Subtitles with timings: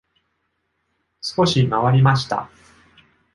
[1.21, 2.49] 少し回りました。